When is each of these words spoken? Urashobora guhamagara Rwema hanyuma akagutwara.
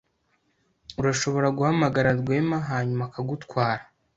Urashobora 0.99 1.47
guhamagara 1.57 2.09
Rwema 2.19 2.57
hanyuma 2.69 3.03
akagutwara. 3.05 3.83